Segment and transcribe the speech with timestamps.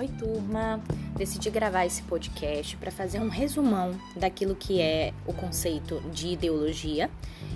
[0.00, 0.80] Oi, turma!
[1.14, 7.10] Decidi gravar esse podcast para fazer um resumão daquilo que é o conceito de ideologia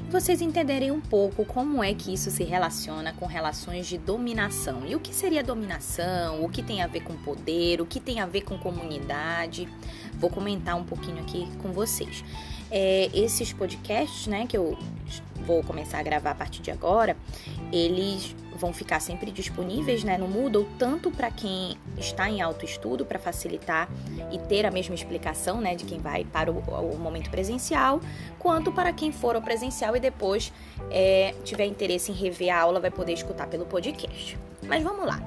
[0.07, 4.85] e vocês entenderem um pouco como é que isso se relaciona com relações de dominação.
[4.87, 8.21] E o que seria dominação, o que tem a ver com poder, o que tem
[8.21, 9.67] a ver com comunidade.
[10.13, 12.23] Vou comentar um pouquinho aqui com vocês.
[12.71, 14.77] É, esses podcasts, né, que eu
[15.47, 17.17] vou começar a gravar a partir de agora,
[17.73, 23.19] eles vão ficar sempre disponíveis né, no Moodle, tanto para quem está em autoestudo, para
[23.19, 23.89] facilitar
[24.33, 28.01] e ter a mesma explicação né, de quem vai para o, o momento presencial,
[28.39, 30.53] quanto para quem for ao presencial e depois
[30.91, 34.39] é, tiver interesse em rever a aula, vai poder escutar pelo podcast.
[34.63, 35.21] Mas vamos lá.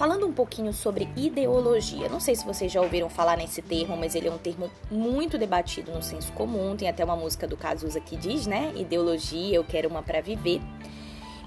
[0.00, 4.14] Falando um pouquinho sobre ideologia, não sei se vocês já ouviram falar nesse termo, mas
[4.14, 6.74] ele é um termo muito debatido no senso comum.
[6.74, 8.72] Tem até uma música do Cazuza que diz, né?
[8.74, 10.62] Ideologia, eu quero uma para viver.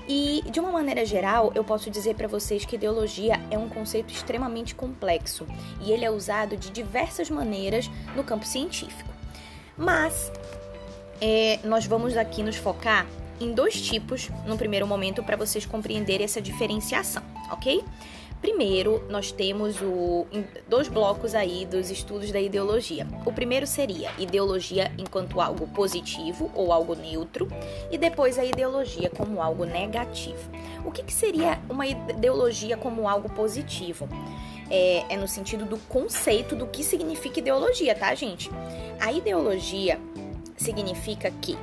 [0.08, 4.14] E, de uma maneira geral, eu posso dizer para vocês que ideologia é um conceito
[4.14, 5.48] extremamente complexo
[5.82, 9.10] e ele é usado de diversas maneiras no campo científico.
[9.78, 10.32] Mas
[11.22, 13.08] é, nós vamos aqui nos focar
[13.40, 17.84] em dois tipos no primeiro momento para vocês compreenderem essa diferenciação, ok?
[18.44, 20.28] Primeiro, nós temos o,
[20.68, 23.08] dois blocos aí dos estudos da ideologia.
[23.26, 27.48] O primeiro seria ideologia enquanto algo positivo ou algo neutro,
[27.90, 30.52] e depois a ideologia como algo negativo.
[30.84, 34.10] O que, que seria uma ideologia como algo positivo?
[34.70, 38.52] É, é no sentido do conceito do que significa ideologia, tá, gente?
[39.00, 39.98] A ideologia
[40.58, 41.58] significa que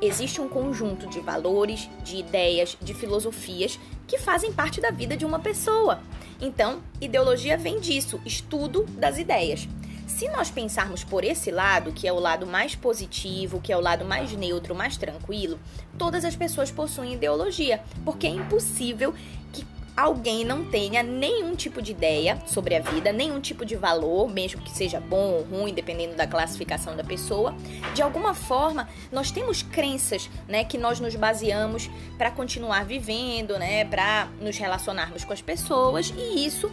[0.00, 5.24] existe um conjunto de valores, de ideias, de filosofias que fazem parte da vida de
[5.24, 6.00] uma pessoa.
[6.40, 9.68] Então, ideologia vem disso, estudo das ideias.
[10.06, 13.80] Se nós pensarmos por esse lado, que é o lado mais positivo, que é o
[13.80, 15.58] lado mais neutro, mais tranquilo,
[15.98, 19.14] todas as pessoas possuem ideologia, porque é impossível
[19.52, 19.64] que
[19.96, 24.60] alguém não tenha nenhum tipo de ideia sobre a vida, nenhum tipo de valor, mesmo
[24.60, 27.54] que seja bom ou ruim, dependendo da classificação da pessoa.
[27.94, 31.88] De alguma forma, nós temos crenças, né, que nós nos baseamos
[32.18, 36.70] para continuar vivendo, né, para nos relacionarmos com as pessoas, e isso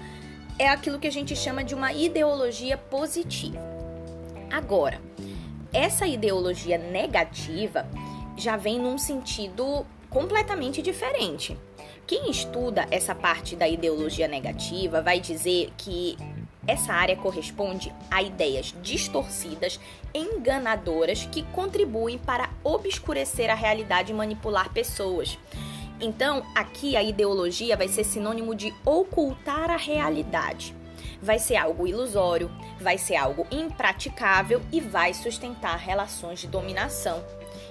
[0.58, 3.60] é aquilo que a gente chama de uma ideologia positiva.
[4.50, 5.00] Agora,
[5.72, 7.88] essa ideologia negativa
[8.36, 11.58] já vem num sentido completamente diferente.
[12.12, 16.18] Quem estuda essa parte da ideologia negativa vai dizer que
[16.68, 19.80] essa área corresponde a ideias distorcidas,
[20.14, 25.40] enganadoras que contribuem para obscurecer a realidade e manipular pessoas.
[26.02, 30.76] Então, aqui a ideologia vai ser sinônimo de ocultar a realidade.
[31.22, 32.52] Vai ser algo ilusório,
[32.82, 37.24] vai ser algo impraticável e vai sustentar relações de dominação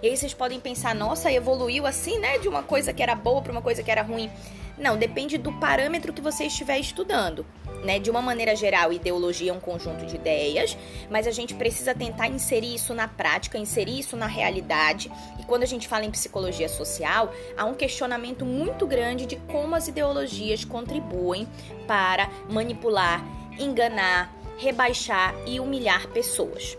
[0.03, 2.39] e aí vocês podem pensar, nossa, evoluiu assim, né?
[2.39, 4.31] De uma coisa que era boa para uma coisa que era ruim.
[4.79, 7.45] Não, depende do parâmetro que você estiver estudando.
[7.85, 7.99] Né?
[7.99, 10.77] De uma maneira geral, ideologia é um conjunto de ideias,
[11.11, 15.13] mas a gente precisa tentar inserir isso na prática, inserir isso na realidade.
[15.39, 19.75] E quando a gente fala em psicologia social, há um questionamento muito grande de como
[19.75, 21.47] as ideologias contribuem
[21.87, 23.23] para manipular,
[23.59, 26.77] enganar, rebaixar e humilhar pessoas.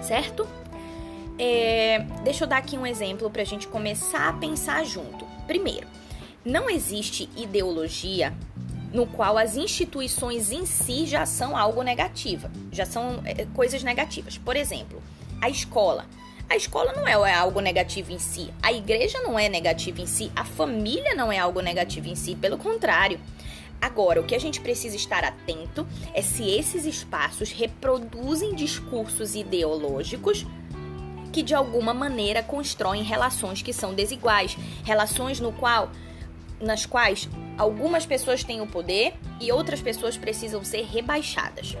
[0.00, 0.46] Certo?
[1.38, 5.24] É, deixa eu dar aqui um exemplo para a gente começar a pensar junto.
[5.46, 5.86] Primeiro,
[6.44, 8.34] não existe ideologia
[8.92, 14.36] no qual as instituições em si já são algo negativo, já são é, coisas negativas.
[14.36, 15.02] Por exemplo,
[15.40, 16.06] a escola.
[16.50, 20.30] A escola não é algo negativo em si, a igreja não é negativa em si,
[20.36, 23.18] a família não é algo negativo em si, pelo contrário.
[23.80, 30.46] Agora, o que a gente precisa estar atento é se esses espaços reproduzem discursos ideológicos
[31.32, 35.90] que de alguma maneira constroem relações que são desiguais, relações no qual
[36.60, 37.28] nas quais
[37.58, 41.76] algumas pessoas têm o poder e outras pessoas precisam ser rebaixadas.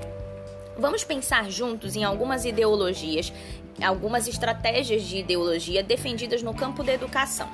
[0.76, 3.32] Vamos pensar juntos em algumas ideologias,
[3.80, 7.48] algumas estratégias de ideologia defendidas no campo da educação.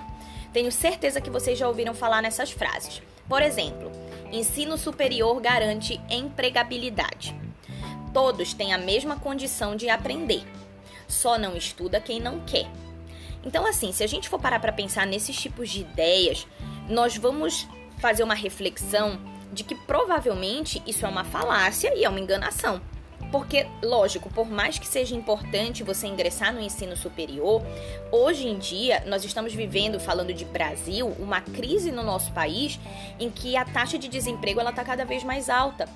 [0.52, 3.02] Tenho certeza que vocês já ouviram falar nessas frases.
[3.28, 3.92] Por exemplo,
[4.32, 7.34] ensino superior garante empregabilidade.
[8.14, 10.42] Todos têm a mesma condição de aprender.
[11.08, 12.70] Só não estuda quem não quer.
[13.44, 16.46] Então, assim, se a gente for parar para pensar nesses tipos de ideias,
[16.88, 17.66] nós vamos
[17.98, 19.18] fazer uma reflexão
[19.52, 22.80] de que provavelmente isso é uma falácia e é uma enganação.
[23.30, 27.62] Porque, lógico, por mais que seja importante você ingressar no ensino superior,
[28.10, 32.78] hoje em dia nós estamos vivendo, falando de Brasil, uma crise no nosso país
[33.20, 35.88] em que a taxa de desemprego ela está cada vez mais alta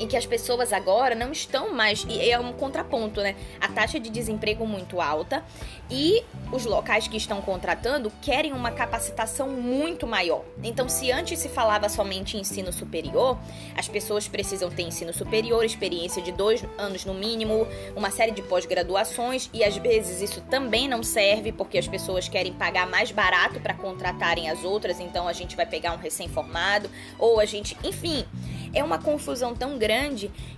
[0.00, 2.04] em que as pessoas agora não estão mais.
[2.08, 3.36] E é um contraponto, né?
[3.60, 5.44] A taxa de desemprego muito alta
[5.90, 10.42] e os locais que estão contratando querem uma capacitação muito maior.
[10.62, 13.38] Então, se antes se falava somente em ensino superior,
[13.76, 18.42] as pessoas precisam ter ensino superior, experiência de dois anos no mínimo, uma série de
[18.42, 23.60] pós-graduações, e às vezes isso também não serve porque as pessoas querem pagar mais barato
[23.60, 26.88] para contratarem as outras, então a gente vai pegar um recém-formado,
[27.18, 27.76] ou a gente.
[27.84, 28.24] Enfim,
[28.72, 29.89] é uma confusão tão grande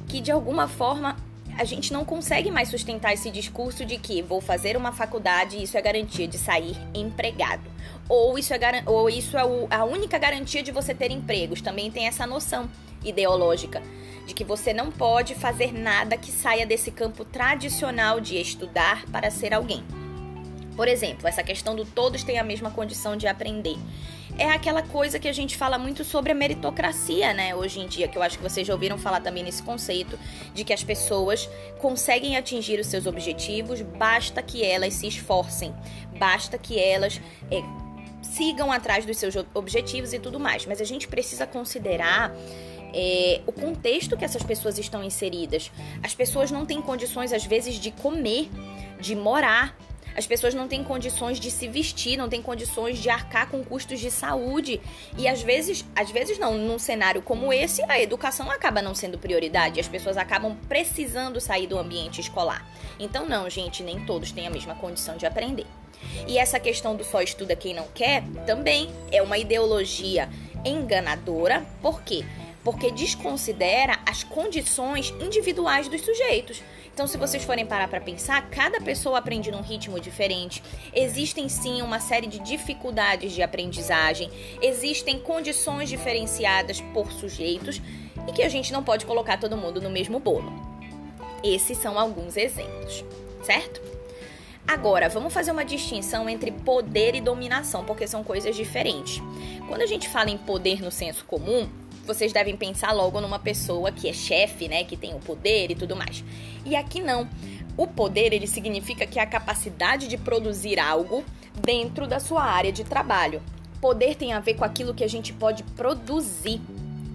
[0.07, 1.17] que de alguma forma
[1.59, 5.65] a gente não consegue mais sustentar esse discurso de que vou fazer uma faculdade e
[5.65, 7.71] isso é garantia de sair empregado.
[8.09, 11.61] Ou isso é, ou isso é o, a única garantia de você ter empregos.
[11.61, 12.69] Também tem essa noção
[13.05, 13.83] ideológica
[14.27, 19.31] de que você não pode fazer nada que saia desse campo tradicional de estudar para
[19.31, 19.85] ser alguém.
[20.77, 23.77] Por exemplo, essa questão do todos têm a mesma condição de aprender
[24.39, 28.09] é aquela coisa que a gente fala muito sobre a meritocracia, né, hoje em dia,
[28.09, 30.19] que eu acho que vocês já ouviram falar também nesse conceito
[30.55, 31.49] de que as pessoas
[31.79, 35.75] conseguem atingir os seus objetivos, basta que elas se esforcem,
[36.19, 37.21] basta que elas
[37.51, 37.63] é,
[38.23, 40.65] sigam atrás dos seus objetivos e tudo mais.
[40.65, 42.35] Mas a gente precisa considerar
[42.95, 45.71] é, o contexto que essas pessoas estão inseridas.
[46.03, 48.49] As pessoas não têm condições, às vezes, de comer,
[48.99, 49.77] de morar,
[50.17, 54.01] as pessoas não têm condições de se vestir, não têm condições de arcar com custos
[54.01, 54.81] de saúde.
[55.17, 59.19] E às vezes, às vezes não, num cenário como esse, a educação acaba não sendo
[59.19, 59.81] prioridade.
[59.81, 62.67] As pessoas acabam precisando sair do ambiente escolar.
[62.99, 65.67] Então, não, gente, nem todos têm a mesma condição de aprender.
[66.27, 70.29] E essa questão do só estuda quem não quer também é uma ideologia
[70.65, 71.65] enganadora.
[71.81, 72.25] Por quê?
[72.65, 76.63] Porque desconsidera as condições individuais dos sujeitos.
[76.93, 80.63] Então, se vocês forem parar para pensar, cada pessoa aprende num ritmo diferente.
[80.93, 84.31] Existem sim uma série de dificuldades de aprendizagem,
[84.61, 87.81] existem condições diferenciadas por sujeitos
[88.29, 90.53] e que a gente não pode colocar todo mundo no mesmo bolo.
[91.43, 93.03] Esses são alguns exemplos,
[93.43, 93.81] certo?
[94.69, 99.21] Agora, vamos fazer uma distinção entre poder e dominação, porque são coisas diferentes.
[99.67, 101.69] Quando a gente fala em poder no senso comum,
[102.05, 105.75] vocês devem pensar logo numa pessoa que é chefe, né, que tem o poder e
[105.75, 106.25] tudo mais.
[106.65, 107.29] E aqui não.
[107.77, 111.25] O poder, ele significa que é a capacidade de produzir algo
[111.61, 113.43] dentro da sua área de trabalho.
[113.81, 116.61] Poder tem a ver com aquilo que a gente pode produzir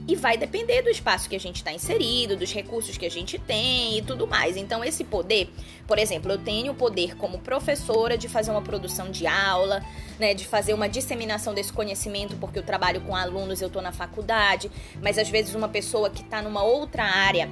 [0.07, 3.37] e vai depender do espaço que a gente está inserido, dos recursos que a gente
[3.37, 4.55] tem e tudo mais.
[4.55, 5.49] Então, esse poder,
[5.85, 9.83] por exemplo, eu tenho o poder como professora de fazer uma produção de aula,
[10.17, 13.91] né, de fazer uma disseminação desse conhecimento, porque eu trabalho com alunos, eu estou na
[13.91, 14.71] faculdade,
[15.01, 17.49] mas às vezes uma pessoa que está numa outra área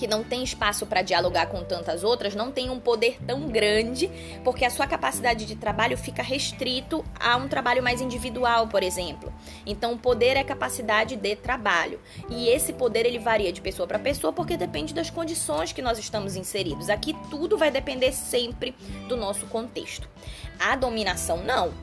[0.00, 4.10] que não tem espaço para dialogar com tantas outras, não tem um poder tão grande,
[4.42, 9.30] porque a sua capacidade de trabalho fica restrito a um trabalho mais individual, por exemplo.
[9.66, 12.00] Então, o poder é capacidade de trabalho.
[12.30, 15.98] E esse poder ele varia de pessoa para pessoa porque depende das condições que nós
[15.98, 16.88] estamos inseridos.
[16.88, 18.74] Aqui tudo vai depender sempre
[19.06, 20.08] do nosso contexto.
[20.58, 21.74] A dominação não.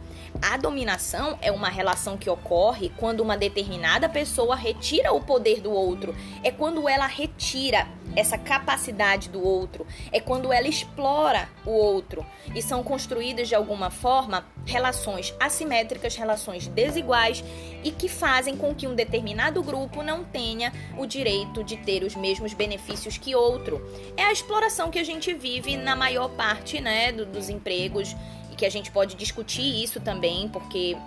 [0.42, 5.72] A dominação é uma relação que ocorre quando uma determinada pessoa retira o poder do
[5.72, 6.16] outro.
[6.44, 12.26] É quando ela retira essa capacidade do outro, é quando ela explora o outro.
[12.56, 17.44] E são construídas de alguma forma relações assimétricas, relações desiguais
[17.84, 22.16] e que fazem com que um determinado grupo não tenha o direito de ter os
[22.16, 23.82] mesmos benefícios que outro.
[24.16, 28.16] É a exploração que a gente vive na maior parte né, dos empregos
[28.58, 30.98] que a gente pode discutir isso também, porque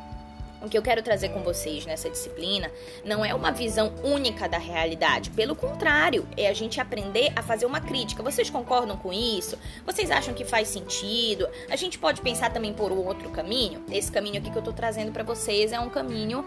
[0.63, 2.71] o que eu quero trazer com vocês nessa disciplina
[3.05, 5.31] não é uma visão única da realidade.
[5.31, 8.23] Pelo contrário, é a gente aprender a fazer uma crítica.
[8.23, 9.59] Vocês concordam com isso?
[9.87, 11.49] Vocês acham que faz sentido?
[11.71, 13.83] A gente pode pensar também por um outro caminho?
[13.91, 16.45] Esse caminho aqui que eu tô trazendo para vocês é um caminho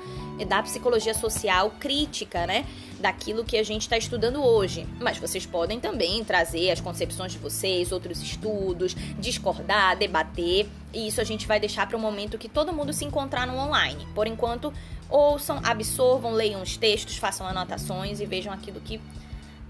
[0.48, 2.66] da psicologia social crítica, né?
[3.04, 4.88] Daquilo que a gente está estudando hoje.
[4.98, 10.70] Mas vocês podem também trazer as concepções de vocês, outros estudos, discordar, debater.
[10.94, 13.58] E isso a gente vai deixar para o momento que todo mundo se encontrar no
[13.58, 14.08] online.
[14.16, 14.74] Por enquanto,
[15.10, 19.02] ouçam, absorvam, leiam os textos, façam anotações e vejam aquilo que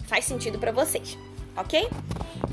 [0.06, 1.18] faz sentido para vocês,
[1.58, 1.90] ok?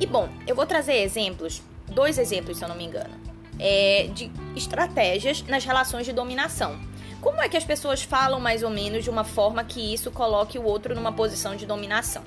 [0.00, 3.12] E bom, eu vou trazer exemplos, dois exemplos, se eu não me engano,
[3.58, 6.80] é, de estratégias nas relações de dominação.
[7.20, 10.58] Como é que as pessoas falam mais ou menos de uma forma que isso coloque
[10.58, 12.24] o outro numa posição de dominação?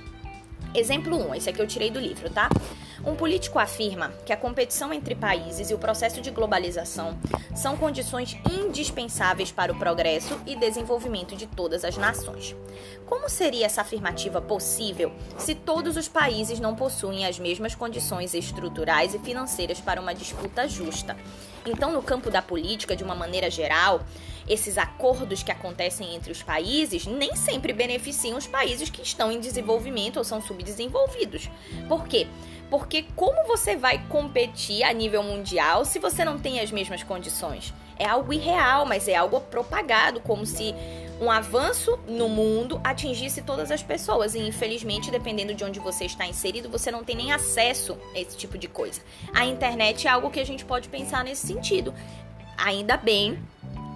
[0.75, 2.49] Exemplo 1, esse aqui eu tirei do livro, tá?
[3.05, 7.19] Um político afirma que a competição entre países e o processo de globalização
[7.53, 12.55] são condições indispensáveis para o progresso e desenvolvimento de todas as nações.
[13.05, 19.13] Como seria essa afirmativa possível se todos os países não possuem as mesmas condições estruturais
[19.13, 21.17] e financeiras para uma disputa justa?
[21.65, 24.01] Então, no campo da política, de uma maneira geral,
[24.47, 29.39] esses acordos que acontecem entre os países nem sempre beneficiam os países que estão em
[29.39, 31.49] desenvolvimento ou são subdesenvolvidos.
[31.87, 32.27] Por quê?
[32.69, 37.73] Porque como você vai competir a nível mundial se você não tem as mesmas condições?
[37.97, 40.73] É algo irreal, mas é algo propagado, como se
[41.21, 44.33] um avanço no mundo atingisse todas as pessoas.
[44.33, 48.35] E infelizmente, dependendo de onde você está inserido, você não tem nem acesso a esse
[48.35, 49.01] tipo de coisa.
[49.33, 51.93] A internet é algo que a gente pode pensar nesse sentido.
[52.57, 53.39] Ainda bem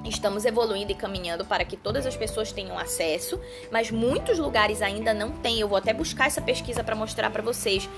[0.10, 3.40] Estamos evoluindo e caminhando para que todas as pessoas tenham acesso,
[3.72, 5.60] mas muitos lugares ainda não têm.
[5.60, 7.90] Eu vou até buscar essa pesquisa para mostrar para vocês.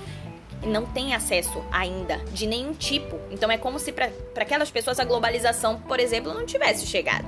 [0.62, 3.18] Não tem acesso ainda de nenhum tipo.
[3.30, 7.26] Então é como se para aquelas pessoas a globalização, por exemplo, não tivesse chegado.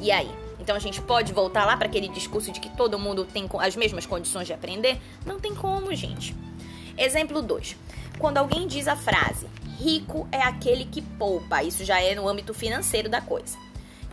[0.00, 0.30] E aí?
[0.58, 3.76] Então a gente pode voltar lá para aquele discurso de que todo mundo tem as
[3.76, 5.00] mesmas condições de aprender?
[5.26, 6.34] Não tem como, gente.
[6.96, 7.76] Exemplo 2.
[8.18, 9.46] Quando alguém diz a frase:
[9.78, 13.56] rico é aquele que poupa, isso já é no âmbito financeiro da coisa.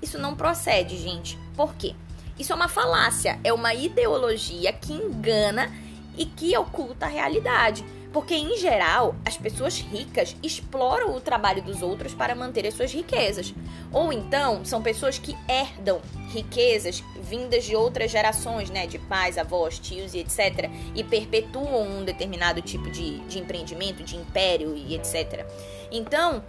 [0.02, 1.38] Isso não procede, gente.
[1.56, 1.94] Por quê?
[2.38, 5.72] Isso é uma falácia, é uma ideologia que engana
[6.18, 7.84] e que oculta a realidade.
[8.12, 12.92] Porque, em geral, as pessoas ricas exploram o trabalho dos outros para manter as suas
[12.92, 13.54] riquezas.
[13.94, 16.01] Ou então, são pessoas que herdam
[16.32, 18.88] riquezas vindas de outras gerações, né?
[18.88, 20.70] De pais, avós, tios e etc.
[20.96, 25.46] E perpetuam um determinado tipo de, de empreendimento, de império e etc.
[25.92, 26.44] Então,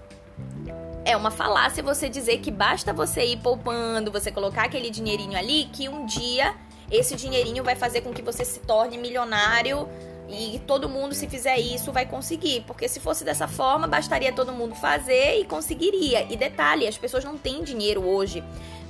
[1.04, 5.66] é uma falácia você dizer que basta você ir poupando, você colocar aquele dinheirinho ali,
[5.66, 6.54] que um dia
[6.90, 9.88] esse dinheirinho vai fazer com que você se torne milionário
[10.32, 12.62] e todo mundo, se fizer isso, vai conseguir.
[12.66, 16.26] Porque se fosse dessa forma, bastaria todo mundo fazer e conseguiria.
[16.30, 18.42] E detalhe, as pessoas não têm dinheiro hoje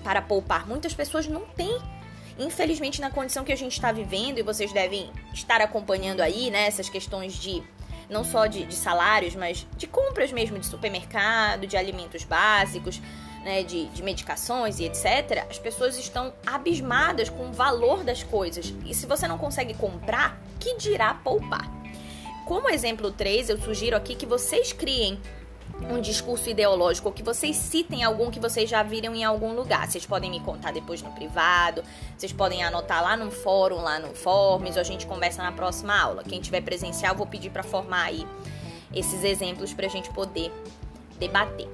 [0.03, 0.67] para poupar.
[0.67, 1.79] Muitas pessoas não têm.
[2.39, 6.67] Infelizmente, na condição que a gente está vivendo, e vocês devem estar acompanhando aí, né,
[6.67, 7.63] essas questões de
[8.09, 13.01] não só de, de salários, mas de compras mesmo de supermercado, de alimentos básicos,
[13.45, 18.73] né, de, de medicações e etc., as pessoas estão abismadas com o valor das coisas.
[18.85, 21.69] E se você não consegue comprar, que dirá poupar?
[22.47, 25.21] Como exemplo 3, eu sugiro aqui que vocês criem
[25.89, 29.89] um discurso ideológico, que vocês citem algum que vocês já viram em algum lugar.
[29.89, 31.83] Vocês podem me contar depois no privado,
[32.17, 35.99] vocês podem anotar lá no fórum, lá no Forms, ou a gente conversa na próxima
[35.99, 36.23] aula.
[36.23, 38.27] Quem tiver presencial, vou pedir para formar aí
[38.95, 40.53] esses exemplos para a gente poder
[41.19, 41.69] debater.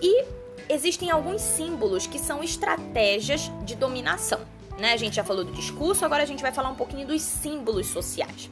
[0.00, 0.24] E
[0.68, 4.40] existem alguns símbolos que são estratégias de dominação.
[4.78, 4.92] Né?
[4.92, 7.86] A gente já falou do discurso, agora a gente vai falar um pouquinho dos símbolos
[7.88, 8.50] sociais.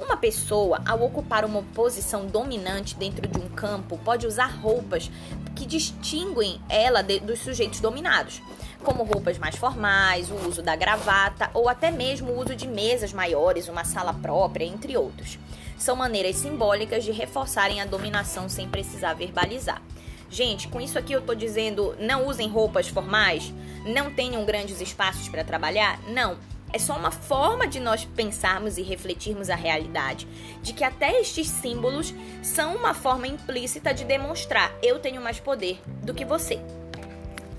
[0.00, 5.10] Uma pessoa, ao ocupar uma posição dominante dentro de um campo, pode usar roupas
[5.54, 8.40] que distinguem ela de, dos sujeitos dominados,
[8.82, 13.12] como roupas mais formais, o uso da gravata ou até mesmo o uso de mesas
[13.12, 15.38] maiores, uma sala própria, entre outros.
[15.76, 19.82] São maneiras simbólicas de reforçarem a dominação sem precisar verbalizar.
[20.30, 23.52] Gente, com isso aqui eu tô dizendo não usem roupas formais,
[23.84, 25.98] não tenham grandes espaços para trabalhar?
[26.08, 26.38] Não
[26.72, 30.26] é só uma forma de nós pensarmos e refletirmos a realidade,
[30.62, 35.80] de que até estes símbolos são uma forma implícita de demonstrar eu tenho mais poder
[36.02, 36.60] do que você.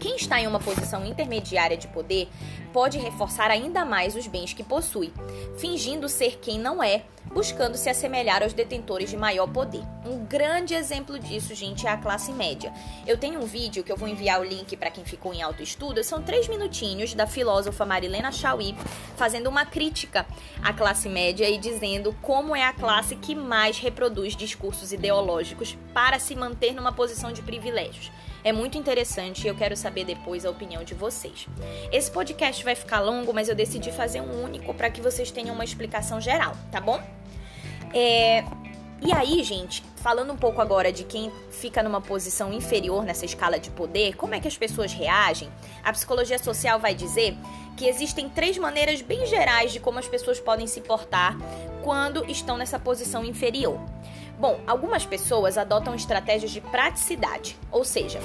[0.01, 2.27] Quem está em uma posição intermediária de poder
[2.73, 5.13] pode reforçar ainda mais os bens que possui,
[5.59, 9.83] fingindo ser quem não é, buscando se assemelhar aos detentores de maior poder.
[10.03, 12.73] Um grande exemplo disso, gente, é a classe média.
[13.05, 16.03] Eu tenho um vídeo que eu vou enviar o link para quem ficou em autoestudo,
[16.03, 18.75] são três minutinhos da filósofa Marilena Chauí
[19.15, 20.25] fazendo uma crítica
[20.63, 26.17] à classe média e dizendo como é a classe que mais reproduz discursos ideológicos para
[26.17, 28.11] se manter numa posição de privilégios.
[28.43, 31.47] É muito interessante e eu quero saber depois a opinião de vocês.
[31.91, 35.53] Esse podcast vai ficar longo, mas eu decidi fazer um único para que vocês tenham
[35.53, 37.01] uma explicação geral, tá bom?
[37.93, 38.43] É...
[39.03, 43.59] E aí, gente, falando um pouco agora de quem fica numa posição inferior nessa escala
[43.59, 45.49] de poder, como é que as pessoas reagem?
[45.83, 47.35] A psicologia social vai dizer
[47.75, 51.35] que existem três maneiras bem gerais de como as pessoas podem se portar
[51.83, 53.79] quando estão nessa posição inferior.
[54.41, 58.19] Bom, algumas pessoas adotam estratégias de praticidade, ou seja,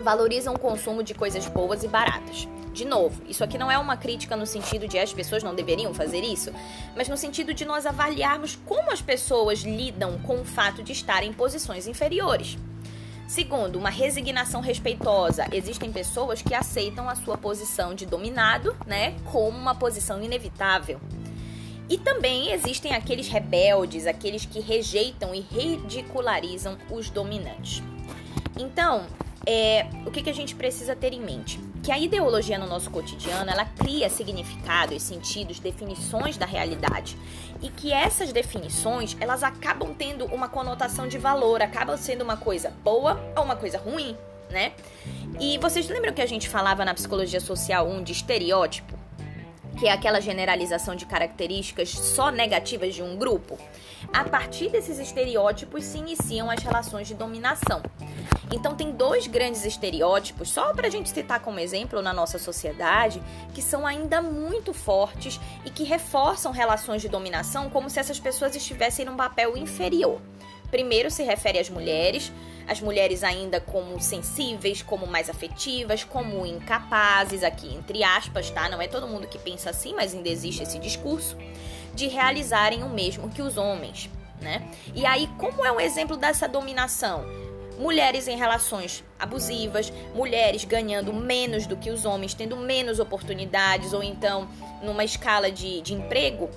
[0.00, 2.46] valorizam o consumo de coisas boas e baratas.
[2.72, 5.92] De novo, isso aqui não é uma crítica no sentido de as pessoas não deveriam
[5.92, 6.52] fazer isso,
[6.94, 11.24] mas no sentido de nós avaliarmos como as pessoas lidam com o fato de estar
[11.24, 12.56] em posições inferiores.
[13.26, 15.48] Segundo, uma resignação respeitosa.
[15.50, 21.00] Existem pessoas que aceitam a sua posição de dominado, né, como uma posição inevitável.
[21.90, 27.82] E também existem aqueles rebeldes, aqueles que rejeitam e ridicularizam os dominantes.
[28.56, 29.06] Então,
[29.44, 31.58] é, o que, que a gente precisa ter em mente?
[31.82, 37.16] Que a ideologia no nosso cotidiano ela cria significados, sentidos, definições da realidade
[37.60, 42.72] e que essas definições elas acabam tendo uma conotação de valor, acabam sendo uma coisa
[42.84, 44.16] boa ou uma coisa ruim,
[44.48, 44.72] né?
[45.40, 48.99] E vocês lembram que a gente falava na psicologia social 1 de estereótipo?
[49.80, 53.58] Que é aquela generalização de características só negativas de um grupo.
[54.12, 57.82] a partir desses estereótipos se iniciam as relações de dominação.
[58.52, 63.22] Então, tem dois grandes estereótipos, só para a gente citar como exemplo na nossa sociedade,
[63.54, 68.56] que são ainda muito fortes e que reforçam relações de dominação como se essas pessoas
[68.56, 70.20] estivessem num papel inferior.
[70.70, 72.32] Primeiro se refere às mulheres,
[72.66, 78.68] as mulheres ainda como sensíveis, como mais afetivas, como incapazes, aqui entre aspas, tá?
[78.68, 81.36] Não é todo mundo que pensa assim, mas ainda existe esse discurso,
[81.94, 84.08] de realizarem o mesmo que os homens,
[84.40, 84.68] né?
[84.94, 87.24] E aí, como é um exemplo dessa dominação?
[87.78, 94.02] Mulheres em relações abusivas, mulheres ganhando menos do que os homens, tendo menos oportunidades, ou
[94.02, 94.48] então
[94.82, 96.50] numa escala de, de emprego,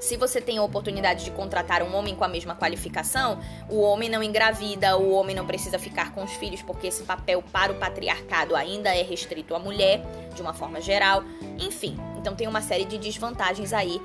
[0.00, 4.08] se você tem a oportunidade de contratar um homem com a mesma qualificação, o homem
[4.08, 7.76] não engravida, o homem não precisa ficar com os filhos, porque esse papel para o
[7.76, 10.02] patriarcado ainda é restrito à mulher,
[10.34, 11.24] de uma forma geral.
[11.58, 14.00] Enfim, então tem uma série de desvantagens aí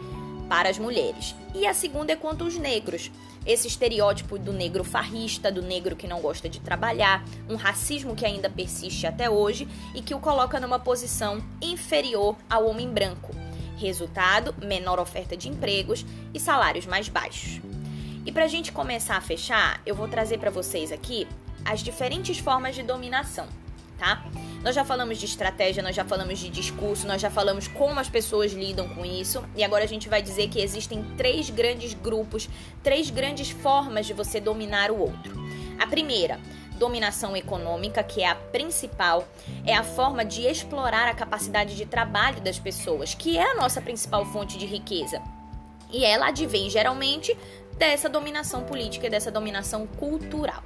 [0.49, 1.35] para as mulheres.
[1.53, 3.11] E a segunda é quanto aos negros.
[3.45, 8.25] Esse estereótipo do negro farrista, do negro que não gosta de trabalhar, um racismo que
[8.25, 13.42] ainda persiste até hoje e que o coloca numa posição inferior ao homem branco.
[13.83, 17.59] Resultado: menor oferta de empregos e salários mais baixos.
[18.25, 21.27] E para a gente começar a fechar, eu vou trazer para vocês aqui
[21.65, 23.45] as diferentes formas de dominação,
[23.97, 24.23] tá?
[24.63, 28.07] Nós já falamos de estratégia, nós já falamos de discurso, nós já falamos como as
[28.07, 32.47] pessoas lidam com isso, e agora a gente vai dizer que existem três grandes grupos,
[32.81, 35.43] três grandes formas de você dominar o outro.
[35.77, 36.39] A primeira,
[36.77, 39.27] dominação econômica, que é a principal,
[39.65, 43.81] é a forma de explorar a capacidade de trabalho das pessoas, que é a nossa
[43.81, 45.21] principal fonte de riqueza.
[45.91, 47.37] E ela advém geralmente
[47.77, 50.63] dessa dominação política e dessa dominação cultural.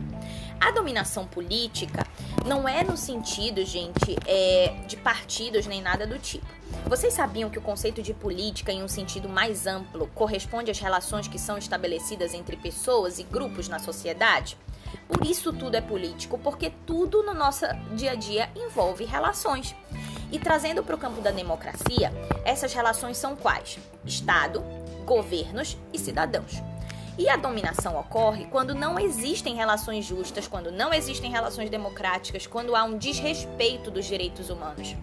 [0.59, 2.05] A dominação política
[2.45, 6.47] não é no sentido, gente, é, de partidos nem nada do tipo.
[6.85, 11.27] Vocês sabiam que o conceito de política, em um sentido mais amplo, corresponde às relações
[11.27, 14.57] que são estabelecidas entre pessoas e grupos na sociedade?
[15.07, 17.65] Por isso tudo é político, porque tudo no nosso
[17.95, 19.75] dia a dia envolve relações.
[20.31, 22.11] E trazendo para o campo da democracia,
[22.43, 23.79] essas relações são quais?
[24.05, 24.63] Estado,
[25.05, 26.61] governos e cidadãos.
[27.17, 32.75] E a dominação ocorre quando não existem relações justas, quando não existem relações democráticas, quando
[32.75, 34.95] há um desrespeito dos direitos humanos.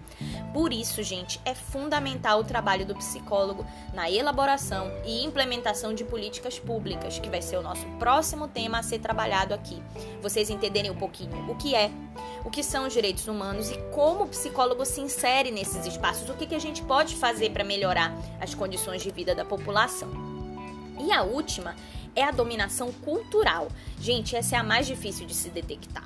[0.53, 6.57] Por isso, gente, é fundamental o trabalho do psicólogo na elaboração e implementação de políticas
[6.57, 9.83] públicas, que vai ser o nosso próximo tema a ser trabalhado aqui.
[10.21, 11.91] Vocês entenderem um pouquinho o que é,
[12.45, 16.33] o que são os direitos humanos e como o psicólogo se insere nesses espaços, o
[16.35, 20.34] que, que a gente pode fazer para melhorar as condições de vida da população.
[20.99, 21.75] E a última
[22.15, 23.67] é a dominação cultural.
[23.99, 26.05] Gente, essa é a mais difícil de se detectar.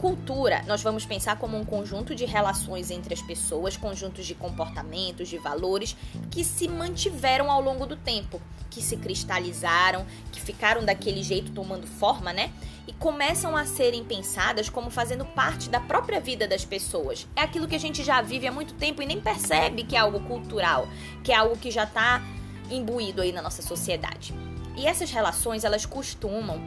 [0.00, 5.28] Cultura, nós vamos pensar como um conjunto de relações entre as pessoas, conjuntos de comportamentos,
[5.28, 5.94] de valores
[6.30, 8.40] que se mantiveram ao longo do tempo,
[8.70, 12.50] que se cristalizaram, que ficaram daquele jeito tomando forma, né?
[12.86, 17.26] E começam a serem pensadas como fazendo parte da própria vida das pessoas.
[17.36, 19.98] É aquilo que a gente já vive há muito tempo e nem percebe que é
[19.98, 20.88] algo cultural,
[21.22, 22.22] que é algo que já está
[22.70, 24.34] imbuído aí na nossa sociedade.
[24.76, 26.60] E essas relações, elas costumam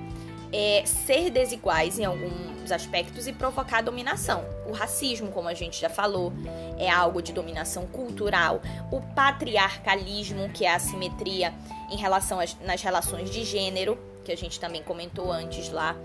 [0.51, 4.45] é, ser desiguais em alguns aspectos e provocar dominação.
[4.67, 6.31] O racismo, como a gente já falou,
[6.77, 8.61] é algo de dominação cultural.
[8.91, 11.53] O patriarcalismo, que é a assimetria
[11.89, 15.95] em relação às, nas relações de gênero, que a gente também comentou antes lá.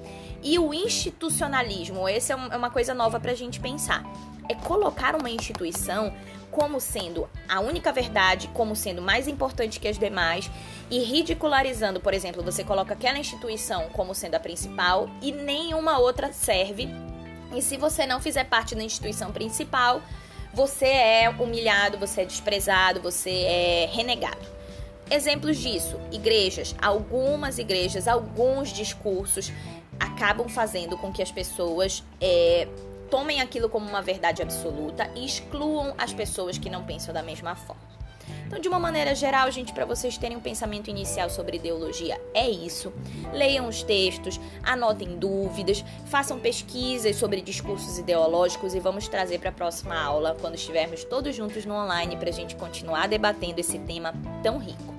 [0.43, 4.03] E o institucionalismo, essa é, é uma coisa nova para a gente pensar.
[4.49, 6.13] É colocar uma instituição
[6.51, 10.51] como sendo a única verdade, como sendo mais importante que as demais
[10.91, 16.33] e ridicularizando, por exemplo, você coloca aquela instituição como sendo a principal e nenhuma outra
[16.33, 16.89] serve.
[17.55, 20.03] E se você não fizer parte da instituição principal,
[20.53, 24.59] você é humilhado, você é desprezado, você é renegado.
[25.11, 29.53] Exemplos disso: igrejas, algumas igrejas, alguns discursos
[29.99, 32.69] acabam fazendo com que as pessoas é,
[33.11, 37.55] tomem aquilo como uma verdade absoluta e excluam as pessoas que não pensam da mesma
[37.55, 37.89] forma.
[38.47, 42.49] Então, de uma maneira geral, gente, para vocês terem um pensamento inicial sobre ideologia, é
[42.49, 42.93] isso.
[43.33, 49.53] Leiam os textos, anotem dúvidas, façam pesquisas sobre discursos ideológicos e vamos trazer para a
[49.53, 54.15] próxima aula, quando estivermos todos juntos no online, para a gente continuar debatendo esse tema
[54.43, 54.98] tão rico.